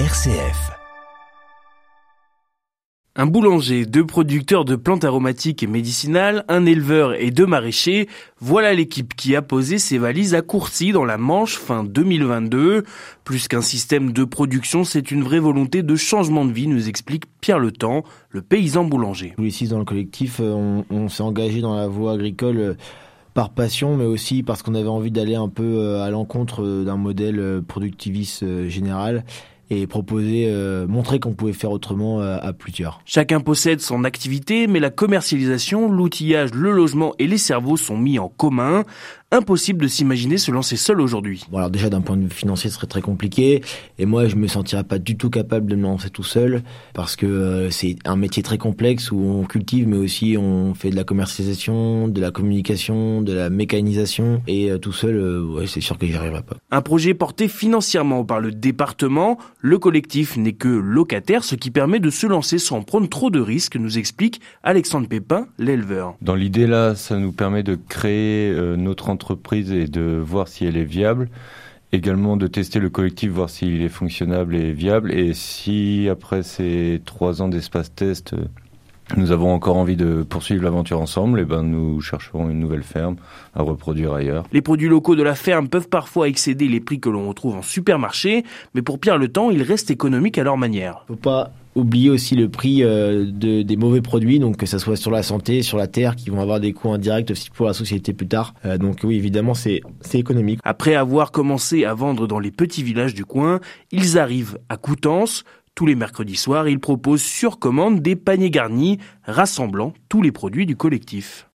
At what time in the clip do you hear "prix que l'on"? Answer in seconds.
86.80-87.28